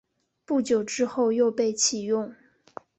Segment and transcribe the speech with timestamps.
[0.45, 2.33] 不久之后又被起用。